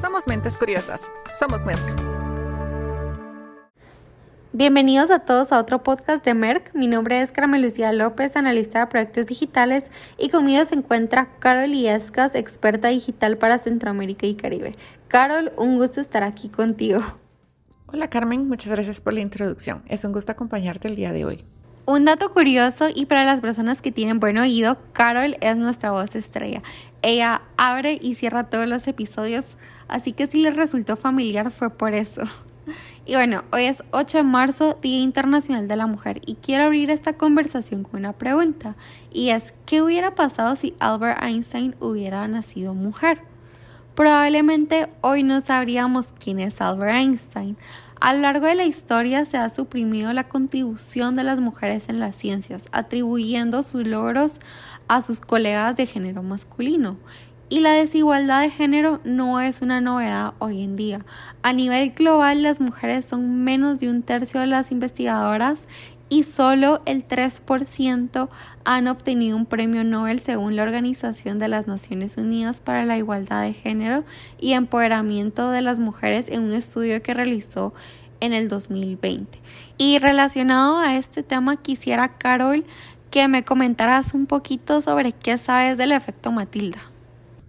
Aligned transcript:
Somos 0.00 0.26
mentes 0.26 0.56
curiosas. 0.56 1.10
Somos 1.38 1.62
Merck. 1.66 1.78
Bienvenidos 4.54 5.10
a 5.10 5.18
todos 5.18 5.52
a 5.52 5.58
otro 5.58 5.82
podcast 5.82 6.24
de 6.24 6.32
Merck. 6.32 6.74
Mi 6.74 6.86
nombre 6.86 7.20
es 7.20 7.32
Carmen 7.32 7.60
Lucía 7.60 7.92
López, 7.92 8.34
analista 8.34 8.80
de 8.80 8.86
proyectos 8.86 9.26
digitales, 9.26 9.90
y 10.16 10.30
conmigo 10.30 10.64
se 10.64 10.76
encuentra 10.76 11.28
Carol 11.38 11.74
Iescas, 11.74 12.34
experta 12.34 12.88
digital 12.88 13.36
para 13.36 13.58
Centroamérica 13.58 14.24
y 14.24 14.36
Caribe. 14.36 14.74
Carol, 15.08 15.52
un 15.58 15.76
gusto 15.76 16.00
estar 16.00 16.22
aquí 16.22 16.48
contigo. 16.48 17.02
Hola 17.86 18.08
Carmen, 18.08 18.48
muchas 18.48 18.72
gracias 18.72 19.02
por 19.02 19.12
la 19.12 19.20
introducción. 19.20 19.82
Es 19.86 20.04
un 20.04 20.12
gusto 20.12 20.32
acompañarte 20.32 20.88
el 20.88 20.96
día 20.96 21.12
de 21.12 21.26
hoy. 21.26 21.44
Un 21.86 22.04
dato 22.04 22.32
curioso 22.32 22.88
y 22.94 23.06
para 23.06 23.24
las 23.24 23.40
personas 23.40 23.82
que 23.82 23.90
tienen 23.90 24.20
buen 24.20 24.38
oído, 24.38 24.78
Carol 24.92 25.36
es 25.40 25.56
nuestra 25.56 25.90
voz 25.90 26.14
estrella. 26.14 26.62
Ella 27.02 27.42
abre 27.56 27.98
y 28.00 28.14
cierra 28.14 28.44
todos 28.44 28.68
los 28.68 28.86
episodios, 28.86 29.56
así 29.88 30.12
que 30.12 30.26
si 30.26 30.38
les 30.38 30.54
resultó 30.54 30.96
familiar 30.96 31.50
fue 31.50 31.70
por 31.70 31.94
eso. 31.94 32.22
Y 33.06 33.14
bueno, 33.14 33.42
hoy 33.50 33.64
es 33.64 33.82
8 33.90 34.18
de 34.18 34.22
marzo, 34.22 34.78
Día 34.80 35.00
Internacional 35.00 35.66
de 35.66 35.74
la 35.74 35.88
Mujer, 35.88 36.20
y 36.26 36.36
quiero 36.36 36.64
abrir 36.64 36.90
esta 36.90 37.14
conversación 37.14 37.82
con 37.82 38.00
una 38.00 38.12
pregunta, 38.12 38.76
y 39.12 39.30
es, 39.30 39.52
¿qué 39.66 39.82
hubiera 39.82 40.14
pasado 40.14 40.54
si 40.54 40.74
Albert 40.78 41.20
Einstein 41.20 41.74
hubiera 41.80 42.28
nacido 42.28 42.74
mujer? 42.74 43.22
Probablemente 43.94 44.88
hoy 45.00 45.22
no 45.22 45.40
sabríamos 45.40 46.14
quién 46.18 46.40
es 46.40 46.60
Albert 46.60 46.94
Einstein, 46.94 47.56
a 48.00 48.14
lo 48.14 48.20
largo 48.20 48.46
de 48.46 48.54
la 48.54 48.64
historia 48.64 49.26
se 49.26 49.36
ha 49.36 49.50
suprimido 49.50 50.10
la 50.14 50.26
contribución 50.26 51.14
de 51.14 51.22
las 51.22 51.38
mujeres 51.38 51.90
en 51.90 52.00
las 52.00 52.16
ciencias, 52.16 52.64
atribuyendo 52.72 53.62
sus 53.62 53.86
logros 53.86 54.40
a 54.88 55.02
sus 55.02 55.20
colegas 55.20 55.76
de 55.76 55.84
género 55.84 56.22
masculino. 56.22 56.96
Y 57.50 57.60
la 57.60 57.72
desigualdad 57.72 58.40
de 58.40 58.48
género 58.48 59.02
no 59.04 59.38
es 59.40 59.60
una 59.60 59.82
novedad 59.82 60.32
hoy 60.38 60.62
en 60.62 60.76
día. 60.76 61.04
A 61.42 61.52
nivel 61.52 61.90
global, 61.90 62.42
las 62.42 62.58
mujeres 62.58 63.04
son 63.04 63.44
menos 63.44 63.80
de 63.80 63.90
un 63.90 64.02
tercio 64.02 64.40
de 64.40 64.46
las 64.46 64.72
investigadoras 64.72 65.68
y 66.10 66.24
solo 66.24 66.82
el 66.84 67.06
3% 67.06 68.28
han 68.64 68.88
obtenido 68.88 69.36
un 69.36 69.46
premio 69.46 69.84
Nobel 69.84 70.18
según 70.18 70.56
la 70.56 70.64
Organización 70.64 71.38
de 71.38 71.48
las 71.48 71.68
Naciones 71.68 72.16
Unidas 72.16 72.60
para 72.60 72.84
la 72.84 72.98
Igualdad 72.98 73.42
de 73.42 73.54
Género 73.54 74.04
y 74.38 74.52
Empoderamiento 74.52 75.50
de 75.50 75.62
las 75.62 75.78
Mujeres 75.78 76.28
en 76.28 76.42
un 76.42 76.52
estudio 76.52 77.00
que 77.00 77.14
realizó 77.14 77.72
en 78.18 78.32
el 78.32 78.48
2020. 78.48 79.38
Y 79.78 79.98
relacionado 79.98 80.78
a 80.78 80.96
este 80.96 81.22
tema, 81.22 81.56
quisiera, 81.56 82.18
Carol, 82.18 82.64
que 83.10 83.28
me 83.28 83.44
comentaras 83.44 84.12
un 84.12 84.26
poquito 84.26 84.82
sobre 84.82 85.12
qué 85.12 85.38
sabes 85.38 85.78
del 85.78 85.92
efecto 85.92 86.32
Matilda. 86.32 86.80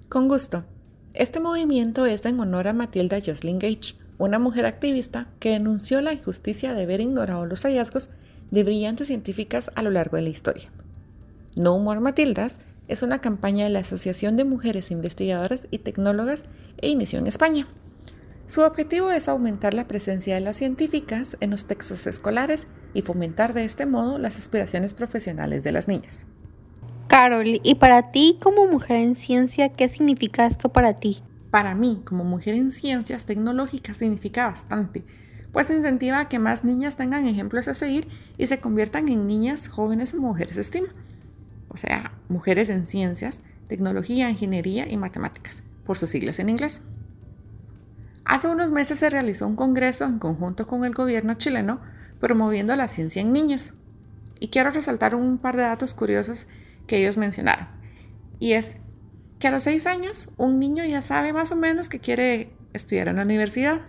Con 0.08 0.28
gusto. 0.28 0.64
Este 1.14 1.40
movimiento 1.40 2.06
es 2.06 2.26
en 2.26 2.40
honor 2.40 2.68
a 2.68 2.74
Matilda 2.74 3.18
Jocelyn 3.20 3.60
Gage, 3.60 3.96
una 4.18 4.40
mujer 4.40 4.66
activista 4.66 5.28
que 5.40 5.50
denunció 5.50 6.00
la 6.02 6.14
injusticia 6.14 6.74
de 6.74 6.84
haber 6.84 7.02
ignorado 7.02 7.46
los 7.46 7.64
hallazgos 7.64 8.12
de 8.52 8.64
brillantes 8.64 9.08
científicas 9.08 9.72
a 9.76 9.82
lo 9.82 9.90
largo 9.90 10.18
de 10.18 10.24
la 10.24 10.30
historia. 10.30 10.70
No 11.56 11.80
More 11.80 12.00
Matildas 12.00 12.60
es 12.88 13.02
una 13.02 13.20
campaña 13.20 13.64
de 13.64 13.72
la 13.72 13.80
Asociación 13.80 14.36
de 14.36 14.46
Mujeres 14.46 14.92
Investigadoras 14.92 15.68
y 15.72 15.80
Tecnólogas 15.80 16.44
e 16.78 16.90
inició 16.90 17.20
en 17.20 17.28
España. 17.28 17.68
Su 18.46 18.62
objetivo 18.62 19.12
es 19.12 19.30
aumentar 19.30 19.74
la 19.74 19.88
presencia 19.88 20.36
de 20.36 20.42
las 20.42 20.58
científicas 20.58 21.38
en 21.40 21.52
los 21.52 21.66
textos 21.66 22.06
escolares 22.06 22.68
y 22.94 23.02
fomentar 23.02 23.54
de 23.54 23.64
este 23.64 23.86
modo 23.86 24.18
las 24.18 24.38
aspiraciones 24.38 24.94
profesionales 24.94 25.64
de 25.64 25.72
las 25.72 25.88
niñas. 25.88 26.26
Carol, 27.08 27.62
¿y 27.64 27.76
para 27.76 28.12
ti 28.12 28.38
como 28.42 28.68
mujer 28.68 28.98
en 28.98 29.16
ciencia 29.16 29.70
qué 29.70 29.88
significa 29.88 30.46
esto 30.46 30.70
para 30.70 31.00
ti? 31.00 31.24
Para 31.50 31.76
mí, 31.76 32.02
como 32.06 32.24
mujer 32.24 32.56
en 32.56 32.72
ciencias 32.72 33.26
tecnológicas, 33.26 33.98
significa 33.98 34.48
bastante, 34.48 35.04
pues 35.52 35.70
incentiva 35.70 36.20
a 36.20 36.30
que 36.30 36.40
más 36.40 36.64
niñas 36.64 36.96
tengan 36.96 37.28
ejemplos 37.28 37.68
a 37.68 37.74
seguir 37.74 38.08
y 38.38 38.48
se 38.48 38.60
conviertan 38.60 39.10
en 39.10 39.28
niñas 39.28 39.68
jóvenes 39.68 40.14
o 40.14 40.18
mujeres 40.18 40.58
STEAM, 40.58 40.86
o 41.68 41.78
sea, 41.78 42.14
mujeres 42.30 42.70
en 42.70 42.86
ciencias, 42.86 43.44
tecnología, 43.68 44.30
ingeniería 44.30 44.90
y 44.90 44.98
matemáticas, 44.98 45.64
por 45.86 45.98
sus 45.98 46.10
siglas 46.10 46.40
en 46.40 46.50
inglés. 46.50 46.82
Hace 48.26 48.48
unos 48.48 48.72
meses 48.72 49.00
se 49.00 49.10
realizó 49.10 49.48
un 49.48 49.56
congreso 49.56 50.06
en 50.06 50.20
conjunto 50.20 50.68
con 50.68 50.86
el 50.86 50.94
gobierno 50.94 51.34
chileno 51.34 51.82
promoviendo 52.20 52.76
la 52.76 52.88
ciencia 52.88 53.22
en 53.22 53.34
niños. 53.34 53.74
Y 54.40 54.50
quiero 54.50 54.70
resaltar 54.70 55.16
un 55.16 55.38
par 55.38 55.58
de 55.58 55.64
datos 55.64 55.94
curiosos 55.94 56.48
que 56.88 56.98
ellos 56.98 57.18
mencionaron. 57.18 57.68
Y 58.40 58.54
es 58.54 58.78
que 59.40 59.48
a 59.48 59.52
los 59.52 59.64
6 59.64 59.88
años 59.88 60.30
un 60.38 60.60
niño 60.60 60.86
ya 60.86 61.02
sabe 61.02 61.34
más 61.34 61.52
o 61.52 61.56
menos 61.56 61.90
que 61.90 62.00
quiere 62.00 62.54
estudiar 62.74 63.08
en 63.08 63.18
la 63.18 63.24
universidad. 63.24 63.82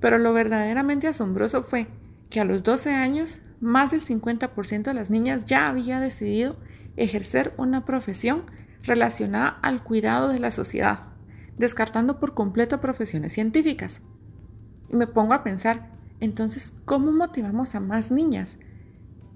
Pero 0.00 0.18
lo 0.18 0.32
verdaderamente 0.32 1.06
asombroso 1.06 1.62
fue 1.62 1.88
que 2.30 2.40
a 2.40 2.44
los 2.44 2.62
12 2.62 2.92
años, 2.92 3.42
más 3.60 3.90
del 3.90 4.00
50% 4.00 4.82
de 4.82 4.94
las 4.94 5.10
niñas 5.10 5.44
ya 5.46 5.68
había 5.68 6.00
decidido 6.00 6.56
ejercer 6.96 7.54
una 7.56 7.84
profesión 7.84 8.42
relacionada 8.82 9.48
al 9.62 9.82
cuidado 9.82 10.28
de 10.28 10.40
la 10.40 10.50
sociedad, 10.50 11.08
descartando 11.58 12.18
por 12.18 12.34
completo 12.34 12.80
profesiones 12.80 13.32
científicas. 13.32 14.02
Y 14.88 14.96
me 14.96 15.06
pongo 15.06 15.34
a 15.34 15.42
pensar, 15.42 15.90
entonces, 16.20 16.74
¿cómo 16.84 17.12
motivamos 17.12 17.74
a 17.74 17.80
más 17.80 18.10
niñas? 18.10 18.58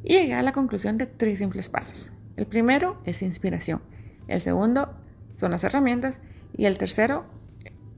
Y 0.04 0.14
llegué 0.14 0.34
a 0.34 0.42
la 0.42 0.52
conclusión 0.52 0.98
de 0.98 1.06
tres 1.06 1.38
simples 1.38 1.68
pasos. 1.68 2.12
El 2.36 2.46
primero 2.46 3.00
es 3.04 3.22
inspiración, 3.22 3.82
el 4.28 4.40
segundo 4.40 4.94
son 5.34 5.50
las 5.50 5.64
herramientas 5.64 6.20
y 6.56 6.66
el 6.66 6.78
tercero 6.78 7.26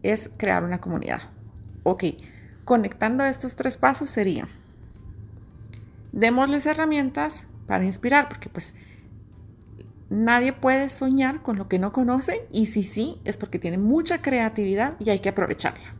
es 0.03 0.31
crear 0.37 0.65
una 0.65 0.81
comunidad. 0.81 1.23
Ok, 1.85 2.05
Conectando 2.65 3.25
estos 3.25 3.57
tres 3.57 3.77
pasos 3.77 4.09
sería, 4.09 4.49
démosles 6.13 6.67
herramientas 6.67 7.47
para 7.67 7.85
inspirar, 7.85 8.29
porque 8.29 8.49
pues 8.49 8.75
nadie 10.11 10.53
puede 10.53 10.91
soñar 10.91 11.43
con 11.43 11.57
lo 11.57 11.69
que 11.69 11.79
no 11.79 11.93
conoce 11.93 12.47
y 12.53 12.67
si 12.67 12.83
sí, 12.83 13.19
es 13.25 13.37
porque 13.37 13.59
tiene 13.59 13.79
mucha 13.79 14.23
creatividad 14.23 14.95
y 15.01 15.11
hay 15.11 15.19
que 15.19 15.31
aprovecharla. 15.31 15.95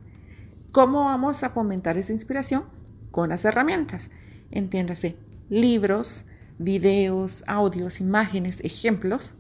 ¿Cómo 0.71 1.05
vamos 1.05 1.43
a 1.43 1.51
fomentar 1.51 1.99
esa 1.99 2.13
inspiración? 2.13 2.65
Con 3.11 3.31
las 3.31 3.45
herramientas. 3.45 4.11
Entiéndase, 4.51 5.17
libros, 5.51 6.27
videos, 6.59 7.43
audios, 7.47 8.01
imágenes, 8.01 8.61
ejemplos, 8.61 9.35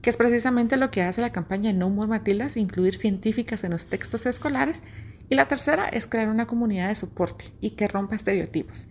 que 0.00 0.10
es 0.10 0.16
precisamente 0.16 0.76
lo 0.76 0.90
que 0.90 1.02
hace 1.02 1.20
la 1.20 1.32
campaña 1.32 1.72
No 1.72 1.90
More 1.90 2.08
Matildas, 2.08 2.56
incluir 2.56 2.96
científicas 2.96 3.64
en 3.64 3.72
los 3.72 3.88
textos 3.88 4.26
escolares 4.26 4.84
y 5.28 5.34
la 5.34 5.48
tercera 5.48 5.86
es 5.88 6.06
crear 6.06 6.28
una 6.28 6.46
comunidad 6.46 6.88
de 6.88 6.94
soporte 6.94 7.52
y 7.60 7.70
que 7.70 7.88
rompa 7.88 8.16
estereotipos. 8.16 8.88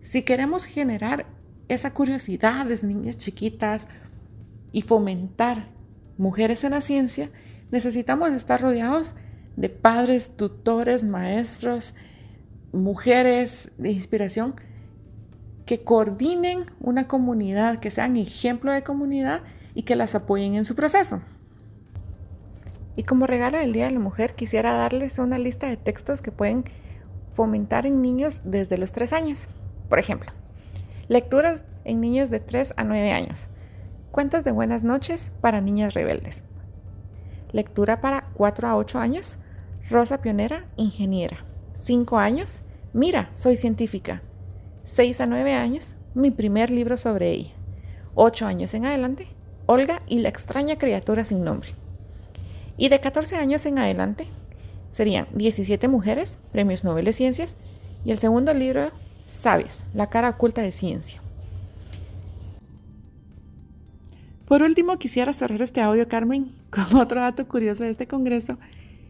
Si 0.00 0.22
queremos 0.22 0.64
generar 0.64 1.26
esa 1.68 1.92
curiosidad 1.92 2.66
de 2.66 2.86
niñas 2.86 3.18
chiquitas 3.18 3.88
y 4.70 4.82
fomentar 4.82 5.68
mujeres 6.16 6.62
en 6.64 6.72
la 6.72 6.80
ciencia, 6.80 7.30
necesitamos 7.70 8.30
estar 8.30 8.60
rodeados 8.60 9.14
de 9.56 9.68
padres, 9.68 10.36
tutores, 10.36 11.02
maestros, 11.02 11.94
mujeres 12.72 13.72
de 13.78 13.90
inspiración 13.90 14.54
que 15.64 15.82
coordinen 15.82 16.66
una 16.78 17.08
comunidad, 17.08 17.80
que 17.80 17.90
sean 17.90 18.16
ejemplo 18.16 18.72
de 18.72 18.84
comunidad 18.84 19.42
y 19.74 19.82
que 19.82 19.96
las 19.96 20.14
apoyen 20.14 20.54
en 20.54 20.64
su 20.64 20.76
proceso. 20.76 21.22
Y 22.96 23.02
como 23.02 23.26
regalo 23.26 23.58
del 23.58 23.74
Día 23.74 23.84
de 23.84 23.92
la 23.92 24.00
Mujer 24.00 24.34
quisiera 24.34 24.72
darles 24.72 25.18
una 25.18 25.38
lista 25.38 25.68
de 25.68 25.76
textos 25.76 26.22
que 26.22 26.32
pueden 26.32 26.64
fomentar 27.34 27.84
en 27.84 28.00
niños 28.00 28.40
desde 28.42 28.78
los 28.78 28.92
3 28.92 29.12
años. 29.12 29.48
Por 29.90 29.98
ejemplo, 29.98 30.32
lecturas 31.08 31.64
en 31.84 32.00
niños 32.00 32.30
de 32.30 32.40
3 32.40 32.72
a 32.76 32.84
9 32.84 33.12
años. 33.12 33.50
Cuentos 34.10 34.44
de 34.44 34.52
buenas 34.52 34.82
noches 34.82 35.30
para 35.42 35.60
niñas 35.60 35.92
rebeldes. 35.92 36.42
Lectura 37.52 38.00
para 38.00 38.30
4 38.34 38.68
a 38.68 38.76
8 38.76 38.98
años. 38.98 39.38
Rosa 39.90 40.22
Pionera, 40.22 40.64
ingeniera. 40.76 41.44
5 41.74 42.18
años. 42.18 42.62
Mira, 42.94 43.28
soy 43.34 43.58
científica. 43.58 44.22
6 44.84 45.20
a 45.20 45.26
9 45.26 45.52
años. 45.52 45.96
Mi 46.14 46.30
primer 46.30 46.70
libro 46.70 46.96
sobre 46.96 47.30
ella. 47.30 47.52
8 48.14 48.46
años 48.46 48.72
en 48.72 48.86
adelante. 48.86 49.28
Olga 49.66 50.00
y 50.06 50.20
la 50.20 50.30
extraña 50.30 50.78
criatura 50.78 51.24
sin 51.24 51.44
nombre. 51.44 51.74
Y 52.78 52.88
de 52.88 53.00
14 53.00 53.36
años 53.36 53.64
en 53.66 53.78
adelante 53.78 54.26
serían 54.90 55.26
17 55.34 55.88
mujeres, 55.88 56.38
premios 56.52 56.84
Nobel 56.84 57.04
de 57.04 57.12
Ciencias, 57.12 57.56
y 58.04 58.12
el 58.12 58.18
segundo 58.18 58.54
libro, 58.54 58.90
Sabias, 59.26 59.86
la 59.94 60.06
cara 60.06 60.30
oculta 60.30 60.62
de 60.62 60.72
ciencia. 60.72 61.20
Por 64.46 64.62
último, 64.62 64.96
quisiera 64.96 65.32
cerrar 65.32 65.60
este 65.60 65.80
audio, 65.80 66.06
Carmen, 66.08 66.52
con 66.70 66.98
otro 67.00 67.20
dato 67.20 67.46
curioso 67.48 67.82
de 67.84 67.90
este 67.90 68.06
congreso, 68.06 68.58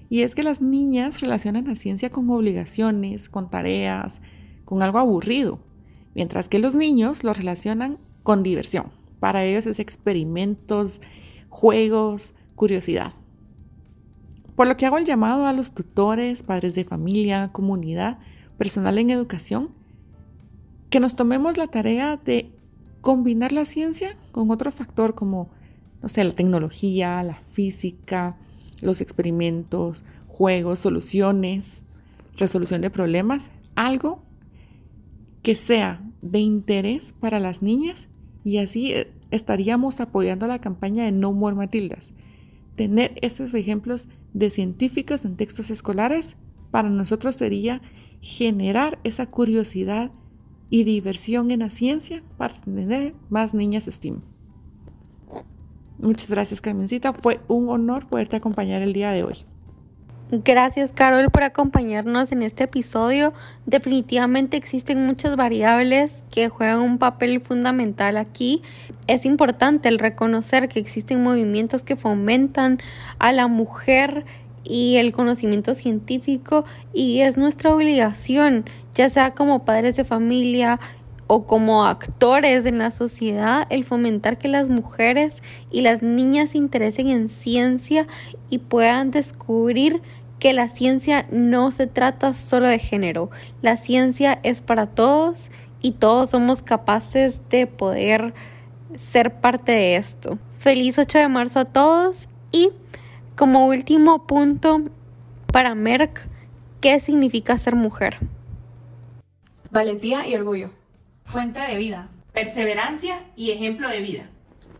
y 0.08 0.22
es 0.22 0.34
que 0.34 0.42
las 0.42 0.60
niñas 0.60 1.20
relacionan 1.20 1.66
la 1.66 1.74
ciencia 1.74 2.10
con 2.10 2.30
obligaciones, 2.30 3.28
con 3.28 3.50
tareas, 3.50 4.22
con 4.64 4.82
algo 4.82 4.98
aburrido, 4.98 5.58
mientras 6.14 6.48
que 6.48 6.58
los 6.58 6.74
niños 6.76 7.24
lo 7.24 7.32
relacionan 7.32 7.98
con 8.22 8.42
diversión. 8.42 8.86
Para 9.20 9.44
ellos 9.44 9.66
es 9.66 9.78
experimentos, 9.78 11.00
juegos, 11.48 12.34
curiosidad. 12.54 13.12
Por 14.56 14.66
lo 14.66 14.76
que 14.76 14.86
hago 14.86 14.98
el 14.98 15.04
llamado 15.04 15.46
a 15.46 15.52
los 15.52 15.72
tutores, 15.72 16.42
padres 16.42 16.74
de 16.74 16.84
familia, 16.84 17.50
comunidad, 17.52 18.18
personal 18.56 18.98
en 18.98 19.10
educación, 19.10 19.70
que 20.88 20.98
nos 20.98 21.14
tomemos 21.14 21.58
la 21.58 21.66
tarea 21.66 22.16
de 22.16 22.50
combinar 23.02 23.52
la 23.52 23.64
ciencia 23.64 24.16
con 24.32 24.50
otro 24.50 24.72
factor 24.72 25.14
como, 25.14 25.50
no 26.02 26.08
sé, 26.08 26.24
la 26.24 26.34
tecnología, 26.34 27.22
la 27.22 27.36
física, 27.36 28.36
los 28.80 29.00
experimentos, 29.00 30.04
juegos, 30.26 30.80
soluciones, 30.80 31.82
resolución 32.36 32.80
de 32.80 32.90
problemas, 32.90 33.50
algo 33.74 34.22
que 35.42 35.54
sea 35.54 36.02
de 36.22 36.40
interés 36.40 37.12
para 37.12 37.38
las 37.38 37.62
niñas 37.62 38.08
y 38.42 38.58
así 38.58 38.92
eh, 38.92 39.12
estaríamos 39.30 40.00
apoyando 40.00 40.46
la 40.46 40.60
campaña 40.60 41.04
de 41.04 41.12
No 41.12 41.32
More 41.32 41.56
Matildas. 41.56 42.12
Tener 42.74 43.12
esos 43.22 43.54
ejemplos 43.54 44.08
de 44.36 44.50
científicos 44.50 45.24
en 45.24 45.36
textos 45.36 45.70
escolares 45.70 46.36
para 46.70 46.90
nosotros 46.90 47.36
sería 47.36 47.80
generar 48.20 48.98
esa 49.02 49.26
curiosidad 49.26 50.10
y 50.68 50.84
diversión 50.84 51.50
en 51.50 51.60
la 51.60 51.70
ciencia 51.70 52.22
para 52.36 52.54
tener 52.54 53.14
más 53.30 53.54
niñas 53.54 53.86
STEAM. 53.86 54.20
Muchas 55.98 56.30
gracias, 56.30 56.60
Carmencita. 56.60 57.14
Fue 57.14 57.40
un 57.48 57.70
honor 57.70 58.08
poderte 58.08 58.36
acompañar 58.36 58.82
el 58.82 58.92
día 58.92 59.10
de 59.12 59.24
hoy. 59.24 59.36
Gracias 60.28 60.90
Carol 60.90 61.30
por 61.30 61.44
acompañarnos 61.44 62.32
en 62.32 62.42
este 62.42 62.64
episodio. 62.64 63.32
Definitivamente 63.64 64.56
existen 64.56 65.06
muchas 65.06 65.36
variables 65.36 66.24
que 66.32 66.48
juegan 66.48 66.80
un 66.80 66.98
papel 66.98 67.40
fundamental 67.40 68.16
aquí. 68.16 68.60
Es 69.06 69.24
importante 69.24 69.88
el 69.88 70.00
reconocer 70.00 70.68
que 70.68 70.80
existen 70.80 71.22
movimientos 71.22 71.84
que 71.84 71.94
fomentan 71.94 72.80
a 73.20 73.30
la 73.30 73.46
mujer 73.46 74.24
y 74.64 74.96
el 74.96 75.12
conocimiento 75.12 75.74
científico 75.74 76.64
y 76.92 77.20
es 77.20 77.38
nuestra 77.38 77.72
obligación, 77.72 78.64
ya 78.96 79.08
sea 79.08 79.30
como 79.30 79.64
padres 79.64 79.94
de 79.94 80.04
familia 80.04 80.80
o 81.26 81.46
como 81.46 81.84
actores 81.84 82.66
en 82.66 82.78
la 82.78 82.90
sociedad, 82.90 83.66
el 83.70 83.84
fomentar 83.84 84.38
que 84.38 84.48
las 84.48 84.68
mujeres 84.68 85.42
y 85.70 85.80
las 85.80 86.02
niñas 86.02 86.50
se 86.50 86.58
interesen 86.58 87.08
en 87.08 87.28
ciencia 87.28 88.06
y 88.48 88.58
puedan 88.58 89.10
descubrir 89.10 90.02
que 90.38 90.52
la 90.52 90.68
ciencia 90.68 91.26
no 91.30 91.70
se 91.70 91.86
trata 91.86 92.34
solo 92.34 92.68
de 92.68 92.78
género, 92.78 93.30
la 93.62 93.76
ciencia 93.76 94.38
es 94.42 94.60
para 94.60 94.86
todos 94.86 95.50
y 95.80 95.92
todos 95.92 96.30
somos 96.30 96.62
capaces 96.62 97.40
de 97.48 97.66
poder 97.66 98.34
ser 98.98 99.40
parte 99.40 99.72
de 99.72 99.96
esto. 99.96 100.38
Feliz 100.58 100.98
8 100.98 101.18
de 101.18 101.28
marzo 101.28 101.60
a 101.60 101.64
todos 101.64 102.28
y 102.52 102.70
como 103.34 103.66
último 103.66 104.26
punto 104.26 104.82
para 105.52 105.74
Merck, 105.74 106.28
¿qué 106.80 107.00
significa 107.00 107.56
ser 107.58 107.76
mujer? 107.76 108.18
Valentía 109.70 110.26
y 110.26 110.34
orgullo. 110.34 110.70
Fuente 111.26 111.60
de 111.60 111.76
vida. 111.76 112.08
Perseverancia 112.32 113.32
y 113.34 113.50
ejemplo 113.50 113.88
de 113.88 114.00
vida. 114.00 114.30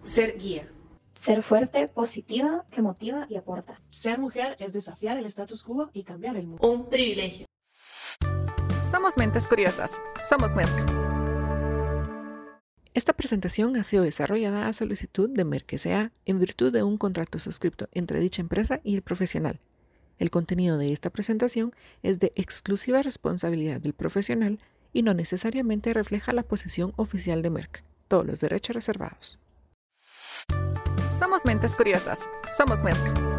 Ser 0.04 0.38
guía. 0.38 0.69
Ser 1.12 1.43
fuerte, 1.43 1.88
positiva, 1.88 2.64
que 2.70 2.82
motiva 2.82 3.26
y 3.28 3.37
aporta. 3.37 3.82
Ser 3.88 4.20
mujer 4.20 4.56
es 4.60 4.72
desafiar 4.72 5.19
el 5.19 5.26
status 5.26 5.64
quo 5.64 5.90
y 5.93 6.04
cambiar 6.04 6.37
el 6.37 6.46
mundo. 6.46 6.66
Un 6.66 6.88
privilegio. 6.88 7.46
Somos 8.88 9.19
mentes 9.19 9.48
curiosas. 9.48 10.00
Somos 10.22 10.54
Merck. 10.54 10.70
Esta 12.94 13.12
presentación 13.12 13.76
ha 13.76 13.82
sido 13.82 14.04
desarrollada 14.04 14.69
a 14.69 14.72
solicitud 14.72 15.28
de 15.28 15.44
Merck 15.44 15.72
S.A. 15.72 16.12
en 16.26 16.38
virtud 16.38 16.72
de 16.72 16.84
un 16.84 16.96
contrato 16.96 17.40
suscrito 17.40 17.88
entre 17.93 18.20
dicha 18.20 18.40
empresa 18.40 18.81
y 18.84 18.94
el 18.94 19.02
profesional. 19.02 19.58
El 20.20 20.31
contenido 20.31 20.78
de 20.78 20.93
esta 20.93 21.10
presentación 21.10 21.75
es 22.04 22.20
de 22.20 22.32
exclusiva 22.37 23.02
responsabilidad 23.02 23.81
del 23.81 23.94
profesional 23.94 24.60
y 24.96 25.02
no 25.02 25.12
necesariamente 25.12 25.93
refleja 25.93 26.32
la 26.32 26.43
posición 26.43 26.94
oficial 26.96 27.43
de 27.43 27.50
Merck. 27.50 27.82
Todos 28.08 28.25
los 28.25 28.40
derechos 28.40 28.75
reservados. 28.75 29.38
Somos 31.19 31.44
mentes 31.44 31.75
curiosas. 31.75 32.20
Somos 32.56 32.82
Merck. 32.82 33.35